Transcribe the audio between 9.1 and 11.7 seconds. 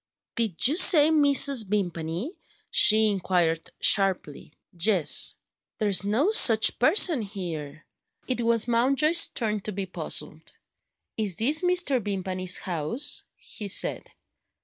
turn to be puzzled. "Is this